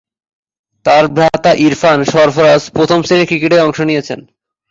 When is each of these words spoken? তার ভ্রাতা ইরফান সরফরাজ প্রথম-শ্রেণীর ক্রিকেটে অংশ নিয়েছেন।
তার 0.85 1.05
ভ্রাতা 1.07 1.51
ইরফান 1.65 1.99
সরফরাজ 2.03 2.61
প্রথম-শ্রেণীর 2.69 3.27
ক্রিকেটে 3.27 3.57
অংশ 3.59 3.79
নিয়েছেন। 3.81 4.19